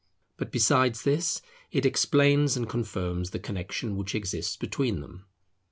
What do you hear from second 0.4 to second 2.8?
besides this, it explains and